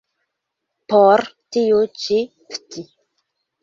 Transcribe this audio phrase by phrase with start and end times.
[0.93, 1.25] Por
[1.57, 2.21] tiu ĉi
[2.53, 2.91] vd.